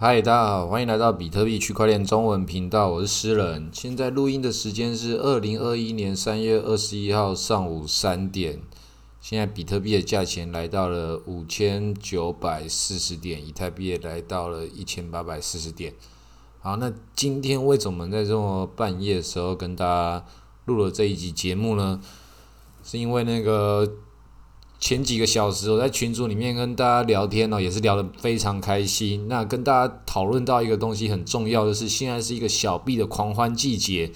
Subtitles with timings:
[0.00, 3.68] 嗨，大家好，欢迎来到比特币区块链中文频道，我是诗人。
[3.72, 8.62] 现在录音的时间是二零二一年三月二十一号上午三点。
[9.20, 15.92] 现在比特币的价钱来到了五千九百四十点，以太币也来到了一千八百四十点。
[16.60, 20.24] 好，那今天为什么在这么半夜的时候跟大家
[20.66, 22.00] 录了这一集节目呢？
[22.84, 23.94] 是因为那个。
[24.80, 29.26] 前几个小时，我在群组里面跟大家聊天呢，也是聊得非常开心。
[29.26, 34.12] 那跟大家讨论到一个东西很重要的是，现在是一个小币的狂欢季节。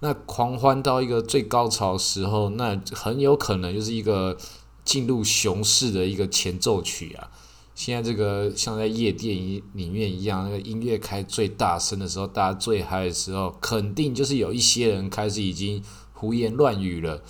[0.00, 4.36] 那狂欢到一个最高潮时候，那很有可能就是一个
[4.84, 7.30] 进入熊市的一个前奏曲啊。
[7.74, 15.82] 现在这个像在夜店一里面一样，那个音乐开最大声的时候，大家最嗨的时候，肯定就是有一些人开始已经
[16.14, 17.22] 胡言乱语了。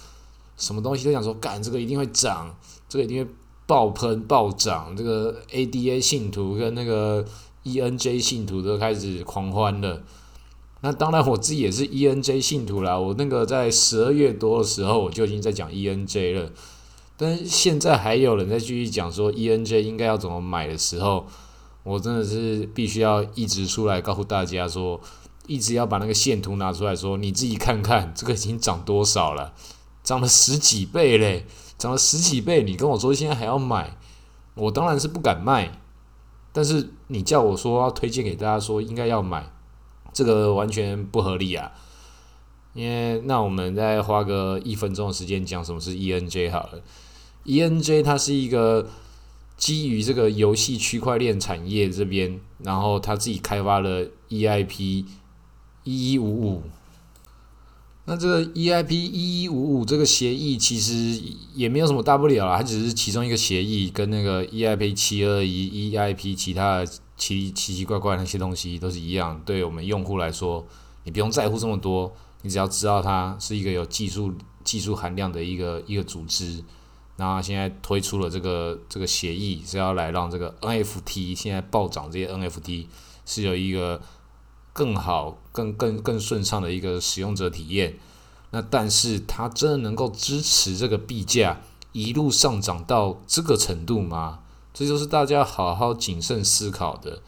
[0.56, 2.54] 什么东西都想说，干这个一定会涨，
[2.88, 3.30] 这个一定会
[3.66, 4.94] 爆喷暴涨。
[4.96, 7.24] 这个 ADA 信徒跟那个
[7.64, 10.02] ENJ 信徒都开始狂欢了。
[10.82, 12.98] 那当然，我自己也是 ENJ 信徒啦。
[12.98, 16.50] 我那个在十二月多的时候，我就已经在讲 ENJ 了。
[17.16, 21.26] 但现在还有人在继续讲说 ENJ 应该要怎么买的时候，
[21.84, 25.00] 我真的是必须要一直出来告诉大家说，
[25.46, 29.54] 一直要把那个线图拿出来说，你自己看看这个已经涨多少了。
[30.02, 31.46] 涨了十几倍嘞，
[31.78, 33.96] 涨了十几倍，你跟我说现在还要买，
[34.54, 35.78] 我当然是不敢卖。
[36.52, 39.50] 但是你叫我说要推荐给大家说应该要买，
[40.12, 41.72] 这个完全不合理啊。
[42.74, 46.82] 因为那我们再花个一分钟的时间讲什么是 ENJ 好了。
[47.44, 48.88] ENJ 它是一个
[49.56, 55.06] 基于这个游戏区块链产业这边，然后他自己开发了 EIP
[55.84, 56.62] 一一五五。
[58.04, 61.22] 那这个 EIP 一一五五这个协议其实
[61.54, 66.86] 也没有什么大不了啦，它只是其中一个协议，跟那个 EIP 七二一 EIP 其他的
[67.16, 69.40] 奇奇奇怪怪那些东西都是一样。
[69.46, 70.66] 对我们用户来说，
[71.04, 72.12] 你不用在乎这么多，
[72.42, 74.34] 你只要知道它是一个有技术
[74.64, 76.64] 技术含量的一个一个组织。
[77.18, 82.86] 那现在推出了这个这个协议，是要来让这个 NFT 现在暴涨这些 NFT
[83.24, 84.02] 是有一个。
[84.72, 87.98] 更好、更更更顺畅的一个使用者体验。
[88.50, 91.60] 那但是它真的能够支持这个币价
[91.92, 94.40] 一路上涨到这个程度吗？
[94.74, 97.22] 这就是大家好好谨慎思考的。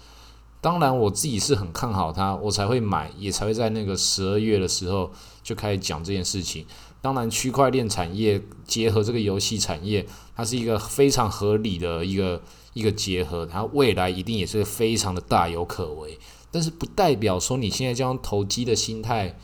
[0.61, 5.13] 当然，我自己是很看好它，我才会买，也才会在那个十二月的时候
[5.43, 6.65] 就开始讲这件事情。
[7.03, 12.41] 当然，区块链产业结合这个游戏产业，它是一个非常合理的一个
[12.73, 16.19] 一个结合，它未来一定也是非常的大有可为。
[16.55, 19.37] 但是不代表说你现在将投机的心态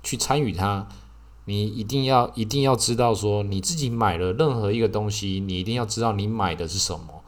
[0.00, 0.86] 去参与它，
[1.46, 7.24] 你一定要一定要知道说你自己买了任何一个东西，你一定要知道你买的是什么。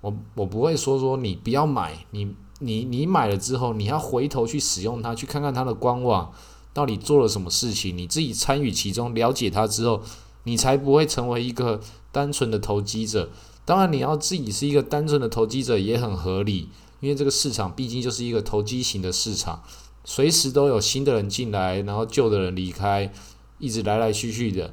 [0.00, 6.32] 我我不会说说你不要买，你你你买了之后，你要回头去使用它，去看看它的官网
[6.72, 10.00] 到底做了什么事情，你自己参与其中，了解它之后，
[10.44, 13.28] 你才不会成为一个单纯的投机者。
[13.66, 16.70] 当然，你要自己是一个单纯的投机者也很合理。
[17.00, 19.62] 因为这个市场毕竟就是一个投机型的市场，
[20.04, 23.12] 随时都有新的人进来，然后旧的人离开，
[23.58, 24.72] 一直来来去去的。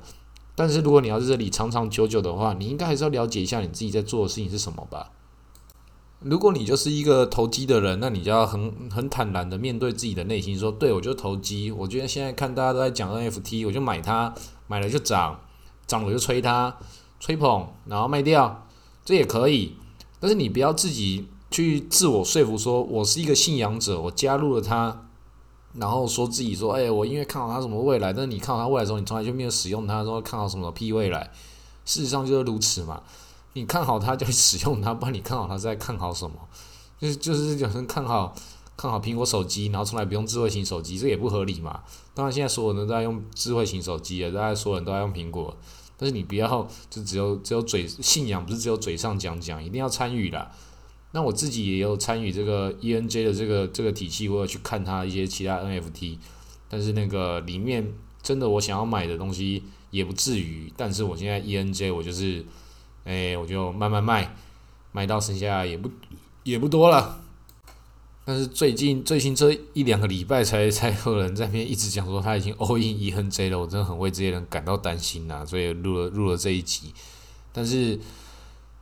[0.55, 5.11] 但是如果你要在这里长长久久的话，你应该还是要了解一下你自己在做的事情是什么吧。
[6.19, 11.71] 如果你就是一个投机的人，那你就要很很坦然的面对自己的内心，说：对我就投机。
[11.71, 14.33] 我觉得现在看大家都在讲 NFT，我就买它，
[14.67, 15.41] 买了就涨，
[15.85, 16.77] 涨了就吹它，
[17.19, 18.67] 吹捧，然后卖掉，
[19.03, 19.75] 这也可以。
[20.19, 21.27] 但是你不要自己。
[21.53, 25.05] 去自我说服，说我是一个信仰者，我加入了他，
[25.75, 31.29] 然后说自己说，哎，我因为看好他什么未来，但是你看好他未来的时候，你从来就没有使用它，说看好什么屁未来，
[31.85, 33.03] 事实上就是如此嘛。
[33.53, 36.35] 你看好它就使用它，不然你看好它在看好什么？
[36.99, 38.33] 就是就是有人看好
[38.75, 41.81] 看好苹果手机，然后从来不用智慧型手机，这也不合理嘛。
[42.15, 45.55] 当然现在所有人都在用智慧型手机啊，大家所有人都在用苹果，
[45.97, 50.49] 但是你不要就只有只有嘴信仰，不是只有嘴上讲讲，一定要参与的。
[51.15, 56.17] 那我自己也有参与这个 ENJ 的这个这个体系，我有去看它一些其他 NFT，
[56.67, 57.93] 但是那个里面
[58.23, 59.61] 真的我想要买的东西
[59.91, 62.43] 也不至于，但是我现在 ENJ 我就是，
[63.03, 64.35] 哎，我就慢慢卖，
[64.91, 65.87] 卖到剩下也不
[66.41, 67.21] 也不多了。
[68.25, 76.91] 但是最近最近这一两个礼拜才才有人在那边一直讲说他已经 all in ENJ 了，我真的很为这些人感到担心呐，所以录了录了这一集，
[77.51, 77.99] 但是。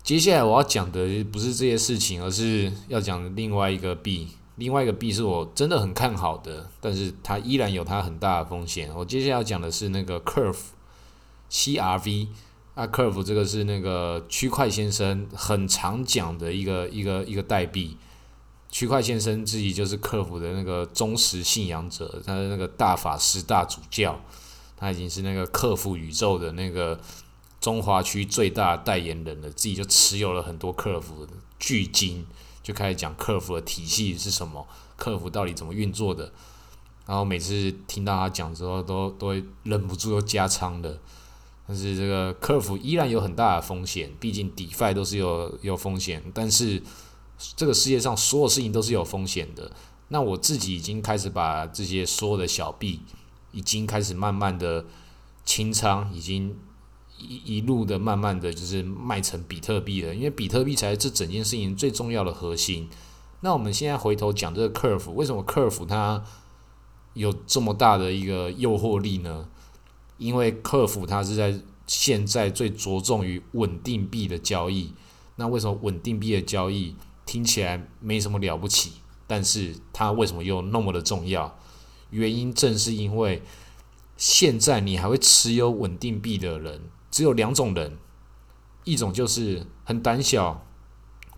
[0.03, 4.27] 接下来我要讲的不是这些事情，而是要讲另外一个币。
[4.55, 8.91] 另外一个币是我真的很看好的，但是它依然有它很大的风险。
[8.95, 12.27] 我接下来要讲的是那个 Curve，C R V
[12.75, 17.97] 啊，Curve 这个是那个区块先生很常讲的一个一个一个代币。
[18.69, 24.19] 区块先生自己就是客服的那个忠实信仰者，他的那个大法师、大主教，
[24.77, 26.99] 他已经是那个克服宇宙的那个
[27.61, 31.27] 中华区最大代言人了，自己就持有了很多客服
[31.59, 32.25] 巨金，
[32.63, 34.67] 就开始讲客服的体系是什么，
[34.97, 36.33] 客服到底怎么运作的。
[37.05, 40.99] 然后每次听到他讲之后，都都会忍不住又加仓的。
[41.67, 46.23] 但是这个客服依然有很大的风险，毕竟 DeFi 都是有有风险。
[46.33, 46.81] 但是
[47.55, 49.71] 这个世界上所有事情都是有风险的。
[50.07, 53.01] 那我自己已经开始把这些所有的小币，
[53.51, 54.85] 已经开始慢慢的
[55.45, 56.57] 清仓，已经
[57.21, 60.13] 一一路的慢慢的就是卖成比特币了。
[60.13, 62.89] 因为比特币才是这整件事情最重要的核心。
[63.41, 66.23] 那我们现在回头讲这个 Curve，为什么 Curve 它
[67.13, 69.47] 有这么大的一个诱惑力呢？
[70.17, 74.93] 因为客服它是在现在最着重于稳定币的交易，
[75.35, 76.95] 那为什么稳定币的交易
[77.25, 78.91] 听起来没什么了不起？
[79.25, 81.57] 但是它为什么又那么的重要？
[82.11, 83.41] 原因正是因为
[84.15, 87.97] 现在你还会持有稳定币的人只有两种人，
[88.85, 90.65] 一种就是很胆小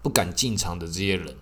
[0.02, 1.36] 不敢进场的这些人，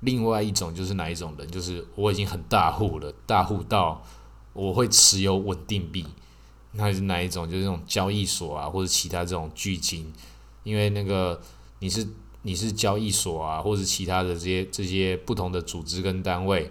[0.00, 1.50] 另外一种就是哪一种人？
[1.50, 4.04] 就是我已经很大户了，大户到
[4.52, 6.06] 我会持有稳定币。
[6.72, 7.50] 那是哪一种？
[7.50, 10.12] 就是那种交易所啊，或者其他这种巨金，
[10.62, 11.40] 因为那个
[11.80, 12.06] 你是
[12.42, 16.70] 你是交易所啊，或者其他的这些这些不同的组织跟单位，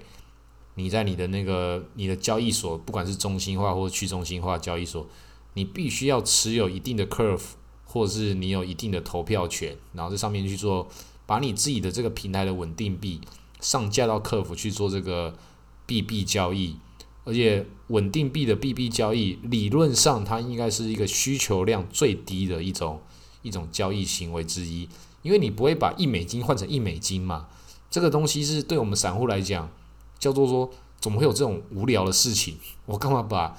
[0.75, 5.05] 你在你的那个你的交易所，不管是中心化或者去中心化交易所，
[5.53, 7.41] 你必须要持有一定的 curve，
[7.85, 10.87] 或者是你有一定的投票权，然后在上面去做，
[11.25, 13.19] 把你自己的这个平台的稳定币
[13.59, 15.37] 上架到客服去做这个
[15.85, 16.77] 币币交易。
[17.25, 22.99] 而且稳定币的币币交易，理论上它应该是一个需求量最低的一种
[23.43, 24.89] 一种交易行为之一，
[25.21, 27.47] 因为你不会把一美金换成一美金嘛。
[27.91, 29.69] 这个东西是对我们散户来讲，
[30.17, 32.55] 叫做说怎么会有这种无聊的事情？
[32.85, 33.55] 我干嘛把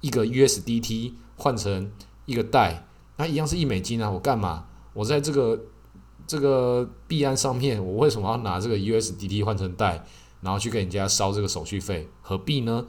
[0.00, 1.90] 一个 USDT 换成
[2.26, 2.86] 一个代？
[3.16, 4.10] 那一样是一美金啊！
[4.10, 4.66] 我干嘛？
[4.92, 5.60] 我在这个
[6.26, 10.04] 这个币安上面，我为什么要拿这个 USDT 换成代，
[10.40, 12.08] 然后去给人家烧这个手续费？
[12.22, 12.84] 何必呢？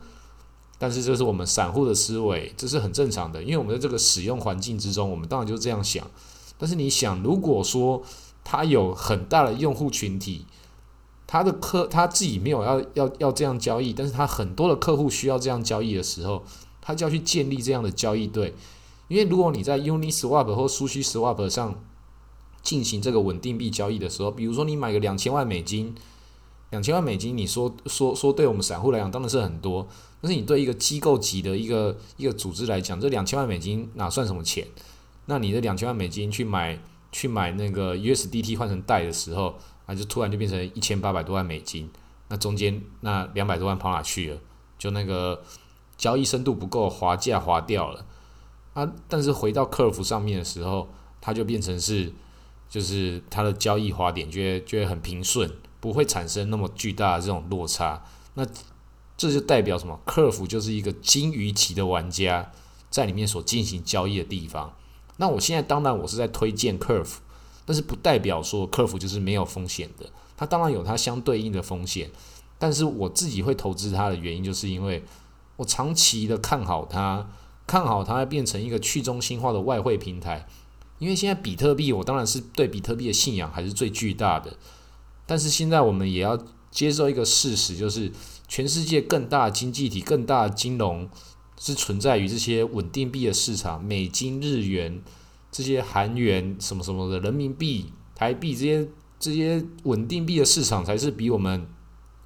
[0.78, 6.06] 但是这是我们散户的思维，这是很正常的，因为我们在这个使用环境之中，我们当然就这样想。
[6.58, 8.02] 但是你想，如果说
[8.44, 10.46] 他有很大的用户群体，
[11.28, 16.44] 他的客他自己没有要要要这样交易，但是他很多的客户需要这样交易的时候，
[16.86, 18.54] 他就要去建立这样的交易对。
[19.10, 21.84] 因为如果你在 Uniswap 或 SushiSwap 上
[22.62, 25.94] 进行这个稳定币交易的时候，比如说你买个两千万美金。
[26.72, 29.88] 两千万美金，你说说说，对我们散户来讲当然是很多，
[30.20, 34.68] 但是你对一个机构级的一个一个组织来讲，这两千万美金哪算什么钱？
[35.28, 36.78] 那你的两千万美金去买
[37.12, 39.56] 去买那个 USDT 换成贷的时候，
[39.86, 41.90] 啊就突然就变成一千八百多万美金，
[42.30, 44.40] 那中间那两百多万跑哪去了？
[44.78, 45.44] 就那个
[45.98, 48.06] 交易深度不够，滑价滑掉了
[48.74, 48.92] 啊！
[49.08, 50.90] 但是回到客服上面的时候，
[51.22, 52.12] 它就变成是
[52.70, 55.52] 就是它的交易滑点就会就会很平顺。
[55.82, 58.04] 不会产生那么巨大的这种落差，
[58.34, 58.44] 那
[59.16, 60.00] 这就代表什么？
[60.04, 62.52] 客服就是一个金鱼级的玩家
[62.90, 64.76] 在里面所进行交易的地方。
[65.18, 67.22] 那我现在当然我是在推荐客服，
[67.68, 70.10] 但是不代表说客服就是没有风险的。
[70.36, 72.10] 它当然有它相对应的风险，
[72.58, 75.04] 但是我自己会投资它的原因，就是因为
[75.58, 77.30] 我长期的看好它，
[77.66, 80.48] 看好它变成一个去中心化的外汇平台。
[80.98, 84.58] 因为现在比特币，我当然是对比特币的信仰还是最巨大的。
[85.26, 86.38] 但是现在我们也要
[86.72, 88.12] 接受一个事实，就是
[88.48, 91.10] 全世界更大的经济体、更大的金融
[91.60, 95.02] 是存在于这些稳定币的市场，美金、日元、
[95.52, 98.88] 这些韩元什么什么的，人民币、台币这些
[99.20, 101.68] 这些稳定币的市场，才是比我们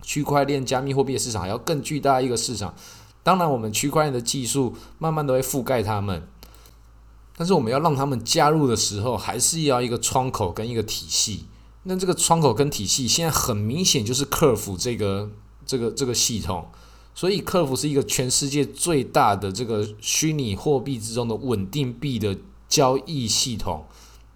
[0.03, 2.75] 区块链、加密货币的市场还要更巨大一个市场。
[3.22, 6.28] 当然，我们区块链的技术慢慢都会覆盖他们，
[7.38, 11.46] 但是我们要让他们加入的时候，还是要一个窗口跟一个体系。
[11.84, 15.30] 那这个窗口跟体系现在很明显就是客服这个
[15.66, 16.68] 这个这个系统，
[17.14, 23.86] 所以客服是一个全世界最大的这个虚拟货币之中的稳定币的交易系统。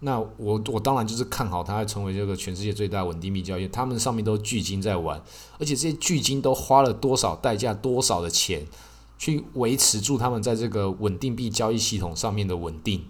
[0.03, 3.67] 那我我当然就是看好它成为这个全世界最大稳定币交易。
[3.67, 5.21] 他们上面都巨金在玩，
[5.59, 8.65] 而且这些巨金都花了多少代价、多少的钱
[9.17, 13.05] 去维持住他们在这个稳定币交易系统上面的稳定。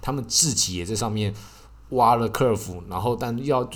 [0.00, 1.34] 他们自己也在上面。
[1.92, 3.66] 挖了客服，然后但要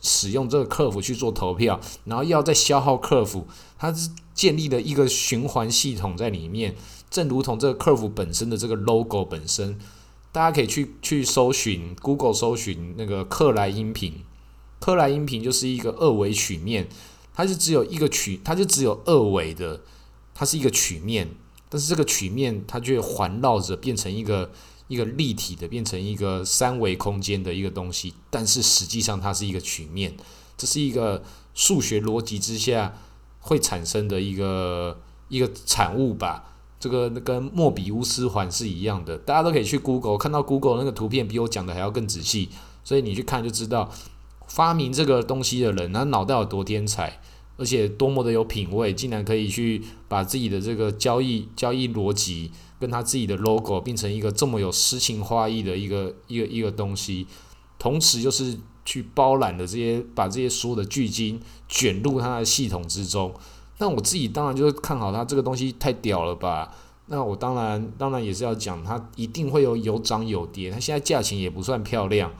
[0.00, 3.46] 使用这个客服去做投票，然后要再消耗客服，
[3.78, 6.74] 它是建立了一个循环系统在里面，
[7.08, 9.78] 正如同这个客服本身的这个 logo 本身，
[10.32, 14.24] 大家可以去去搜寻 Google 搜寻那个克莱音频，
[14.80, 16.88] 克莱音频就是一个二维曲面，
[17.34, 19.82] 它是只有一个曲，它就只有二维的，
[20.34, 21.28] 它是一个曲面，
[21.68, 24.50] 但是这个曲面它却环绕着变成一个
[24.88, 30.16] 一个立体的，变成一个三维空间的一个东西，但是实际上它是一个曲面，
[30.56, 31.22] 这是一个
[31.52, 32.96] 数学逻辑之下
[33.38, 34.98] 会产生的一个
[35.28, 36.51] 一个产物吧。
[36.82, 42.48] 这个跟莫比乌斯环是一样的，大家都可以去 Google 看到 Google 那个图片比我讲的还要更仔细，
[42.82, 43.88] 所以你去看就知道
[44.48, 47.20] 发明这个东西的人，他脑袋有多天才，
[47.56, 57.28] 而且多么的有品味，竟然可以去把自己的这个交易交易逻辑跟他自己的 logo 变成一个这么有诗情画意的一个一个一个东西，
[57.78, 63.32] 同时就是去包揽的这些把这些所有的巨金卷入他的系统之中。
[63.82, 66.72] 那我自己当然就是看好它这个东西太屌了吧？
[67.06, 70.70] 那我当然当然也是要讲它一定会有有涨有跌。
[70.70, 72.30] 它现在价钱也不算漂亮，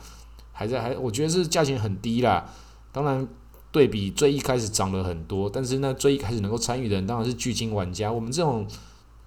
[0.52, 2.48] 还在还我觉得是价钱很低啦。
[2.92, 3.26] 当然
[3.72, 8.12] 对比最一开始涨了很多，但是那最一开始能够参与的人当然是巨金玩家。
[8.12, 8.64] 我们这种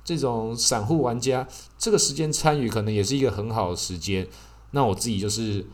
[0.06, 1.46] 这种散户玩家，
[1.78, 4.26] 这个时间参与可能也是一个很好的时间。
[4.72, 5.68] 那我自己就是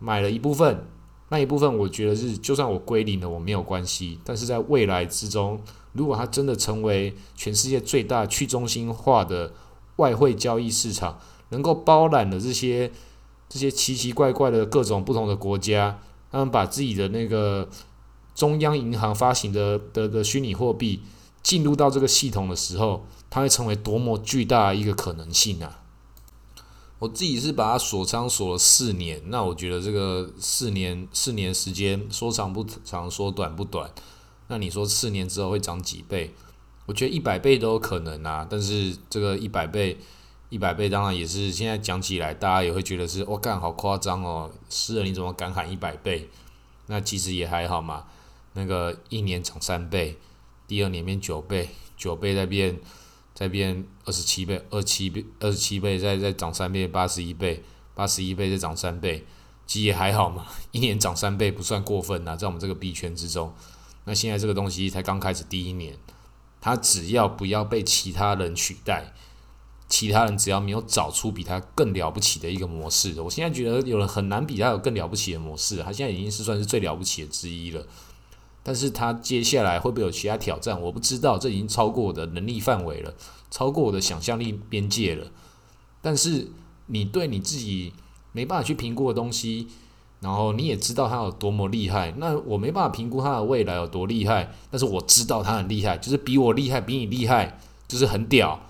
[0.00, 0.84] 买了一部分。
[1.28, 4.20] 那一部分我觉得是，就算我归零了，我没有关系。
[4.24, 5.60] 但是在未来之中，
[5.92, 9.52] 如果它真的成为全世界最大去中心化的
[9.96, 11.18] 外汇交易市场，
[11.48, 12.92] 能够包揽了这些
[13.48, 15.98] 这些奇奇怪怪的各种不同的国家，
[16.30, 17.68] 他们把自己的那个
[18.34, 21.00] 中央银行发行的的的虚拟货币
[21.42, 25.80] 进入到这个系统的时候，它会成为多么巨大一个可能性啊！
[26.98, 33.90] 我自己是把它锁仓锁了四年，那我觉得这个四年四年时间说长不长，说短不短。
[34.48, 36.32] 那你说四年之后会涨几倍？
[36.86, 38.46] 我觉得一百倍都有可能啊。
[38.48, 39.98] 但是这个一百倍，
[40.48, 46.30] 一百倍当然也是现在讲起来，大家也会觉得是我干好夸张哦，诗人你怎么敢喊一百倍？
[46.86, 48.04] 那其实也还好嘛。
[48.54, 50.16] 那个一年涨三倍，
[50.66, 52.78] 第二年变九倍，九倍再变。
[53.36, 57.62] 再变二十七倍，二七倍，二十七倍，再再涨三倍，八十一倍，
[57.94, 59.26] 八十一倍再涨三倍，
[59.66, 63.52] 其实也还好嘛， 一年涨三倍不算过分呐，在我们这个币圈之中。
[64.06, 65.98] 那现在这个东西才刚开始第一年，
[66.62, 69.12] 它只要不要被其他人取代，
[69.86, 77.86] 其他人只要没有找出比它更了不起的一个模式，我现在觉得有人很难比它有更了不起的模式，它现在已经是算是最了不起的之一了。
[78.66, 80.82] 但是他接下来会不会有其他挑战？
[80.82, 83.14] 我不知道，这已经超过我的能力范围了，
[83.48, 85.28] 超过我的想象力边界了。
[86.02, 86.50] 但是
[86.86, 87.92] 你对你自己
[88.32, 89.68] 没办法去评估的东西，
[90.18, 94.52] 然后你也知道他有多么厉害，那我没办法评估他的未来有多厉害。
[94.68, 98.60] 但是我知道他很厉害，就是比我厉害，比你厉害，就是很屌。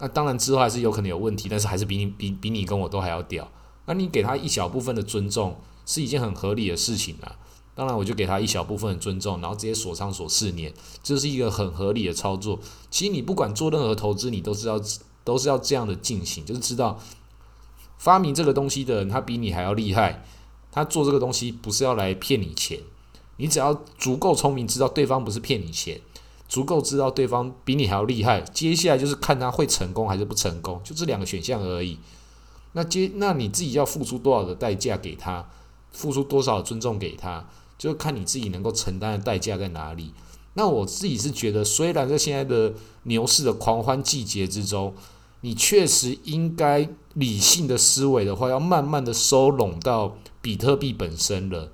[0.00, 3.50] 那当然之后还是有可能有问题，但是还是比你比比你跟我都还要屌。
[3.86, 7.36] 那你给他一小部分的尊重，是一件很合理的事情啊。
[7.76, 12.60] 当然，我就给他一小部分的尊重，然后直接锁仓锁四年，这是一个很合理的操作。
[12.88, 14.80] 其实你不管做任何投资，你都是要
[15.24, 17.00] 都是要这样的进行，就是知道
[17.98, 20.24] 发明这个东西的人他比你还要厉害，
[20.70, 22.78] 他做这个东西不是要来骗你钱，
[23.38, 26.00] 你只要足够聪明，知道对方不是骗你钱，
[26.48, 31.98] 足够知道对方比你还要厉害，接下来就是看他会成功还是不成功，就这两个选项而已。
[32.74, 35.48] 那接那你自己要付出多少的代价给他，
[35.90, 37.44] 付出多少尊重给他。
[37.78, 40.12] 就看你自己能够承担的代价在哪里。
[40.54, 44.94] 那我自己是觉得，虽然在现在的牛市的狂欢季节之中，
[45.40, 51.72] 你确实应该理性的思维的话，要慢慢的收拢到比特币本身了。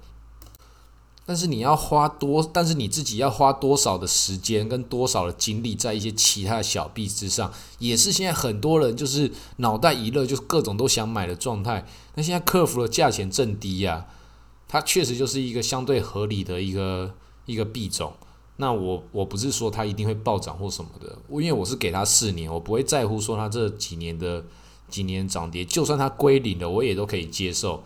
[1.26, 11.86] 但是你要花多，但是你自己要花多少的时间跟多少的精力在一些其他的小币之上，也是现在很多人就是脑袋一热，就是各种都想买的状态。
[12.14, 14.06] 那现在客服的价钱正低呀。
[14.72, 17.12] 它确实就是一个相对合理的一个
[17.44, 18.12] 一个币种。
[18.58, 24.44] 那我我不是说它一定会暴涨或什么的，因为我是给它四年，我不会在乎说它这几年的
[24.88, 27.82] 几年涨跌，就算它归零了，我也都可以接受。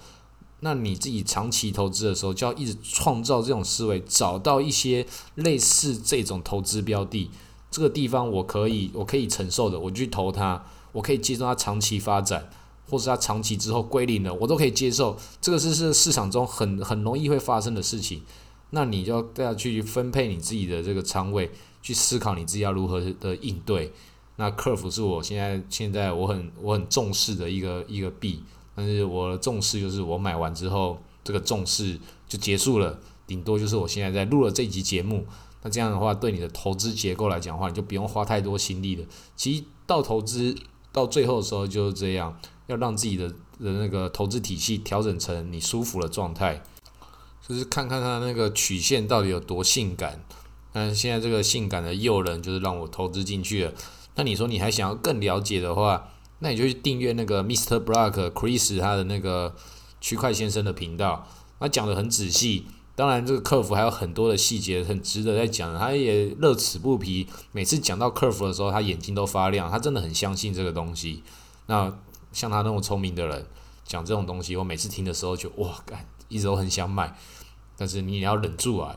[0.60, 7.30] 那你自己长期投资的时候，就要一直创造这种思维，找到一些类似这种投资标的，
[7.70, 10.62] 这个地方我可以我可以承受的，我去投它，
[10.92, 12.50] 我可以接受它长期发展。
[12.88, 15.16] 或是它长期之后归零了，我都可以接受。
[15.40, 18.22] 这个是是市场中很很容易会发生的事情。
[18.70, 21.50] 那你就要去分配你自己的这个仓位，
[21.80, 23.92] 去思考你自己要如何的应对。
[24.36, 28.42] 那 Curve 是我现在现在我很我很重视的一个一个币，
[28.74, 32.98] 但是我的重视就是我买完之后，这个重视就结束了。
[33.26, 35.24] 顶多就是我现在在录了这集节目，
[35.62, 39.04] 那这样的话对你的投资结构来讲的话，你就不用花太多心力了。
[39.36, 40.54] 其实到投资
[40.94, 42.40] 到最后的时候就是这样。
[42.68, 46.62] 要让自己的的那个投资体系调整成你舒服的状态。
[47.46, 50.24] 就是看看它那个曲线到底有多性感。
[50.72, 53.72] 但是现在这个性感的诱人，就是让我投资进去了。
[54.14, 56.08] 那你说你还想要更了解的话，
[56.38, 57.84] 那你就去订阅那个 Mr.
[57.84, 59.54] Block Chris 他的那个
[60.00, 61.28] 区块先生的频道，
[61.60, 62.66] 他讲的很仔细。
[62.96, 67.26] 当然，这个客服还有很多的细节很值得在讲，他也乐此不疲。
[67.50, 71.22] 每次讲到客服的时候，他眼睛都发亮，他真的很相信这个东西。
[71.66, 71.92] 那
[72.32, 73.46] 像他那么聪明的人
[73.84, 77.16] 讲这种东西，我每次听的时候就哇，干，一直都很想买。
[77.76, 78.96] 但是你也要忍住啊。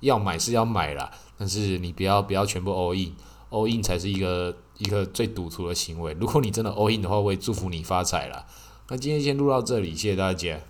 [0.00, 6.12] 要买是要买啦，但是你不要不要全部 all in，all in 才是一个一个最赌徒的行为。
[6.20, 8.44] 如果你真的 all in 的话，我也祝福你发财啦。
[8.88, 10.60] 那今天先录到这里，谢谢大家。